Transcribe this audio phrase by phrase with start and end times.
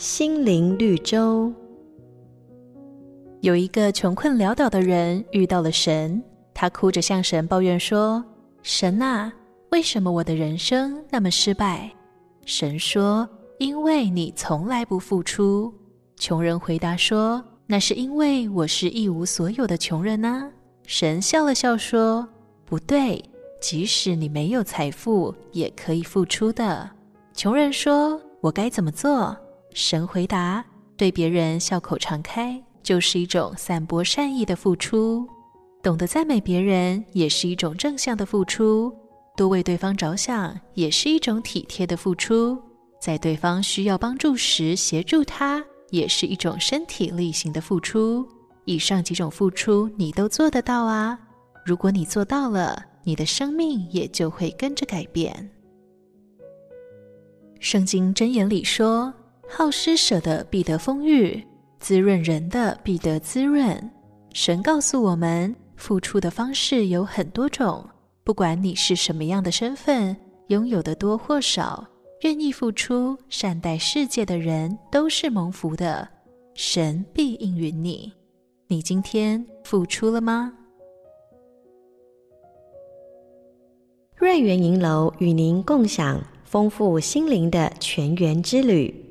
[0.00, 1.52] 心灵绿洲。
[3.42, 6.22] 有一个穷困潦倒的人遇到了神，
[6.54, 8.24] 他哭着向神抱怨说
[8.64, 9.30] ：“神啊，
[9.72, 11.90] 为什么我的人生那么失败？”
[12.46, 13.28] 神说
[13.60, 15.70] ：“因为你从来不付出。”
[16.16, 20.50] 穷人回答说：“那是因为我是一无所有的穷人啊。”
[20.88, 22.26] 神笑了笑说
[22.64, 23.22] ：“不对，
[23.60, 26.88] 即使你没有财富，也可以付出的。”
[27.36, 29.36] 穷人说：“我该怎么做？”
[29.72, 30.64] 神回答
[30.96, 35.24] ：“对别人笑口常开，就是一种散播善意的付出；
[35.82, 38.92] 懂得赞美别人，也是一种正向的付出；
[39.36, 42.56] 多为对方着想，也是一种体贴的付出；
[43.00, 48.26] 在对方需要帮助时协助他，也是一种身体力行的付出。
[48.64, 51.18] 以上几种付出，你都做得到啊！
[51.64, 55.50] 如果你做到了，你的生命也就会跟着改变。”
[57.60, 59.14] 圣经箴言里说。
[59.52, 61.44] 好施舍的必得丰裕，
[61.80, 63.90] 滋润人的必得滋润。
[64.32, 67.84] 神告诉我们，付出的方式有很多种，
[68.22, 70.16] 不管你是什么样的身份，
[70.46, 71.84] 拥有的多或少，
[72.22, 76.08] 愿意付出、善待世界的人都是蒙福的。
[76.54, 78.12] 神必应允你。
[78.68, 80.52] 你今天付出了吗？
[84.14, 89.09] 瑞园银楼与您共享丰富心灵的泉源之旅。